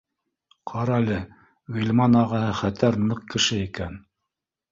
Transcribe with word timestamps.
Ҡарәле, 0.69 1.17
Ғилман 1.75 2.17
ағаһы 2.21 2.57
хәтәр 2.61 2.99
ныҡ 3.11 3.23
кеше 3.35 3.63
икән 3.69 4.01